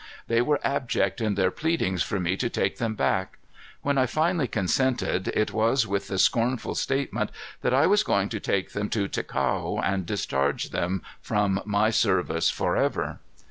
[0.27, 3.37] They were abject in their pleadings for me to take them back.
[3.83, 7.29] When I finally consented, it was with the scornful statement
[7.61, 12.49] that I was going to take them to Ticao and discharge them from my service
[12.49, 13.19] forever.